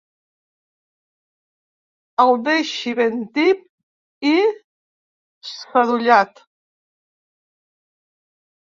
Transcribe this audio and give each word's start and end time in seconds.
El 2.23 2.33
deixi 2.49 2.95
ben 3.01 3.21
tip 3.37 3.63
i 4.31 4.35
sadollat. 5.53 6.45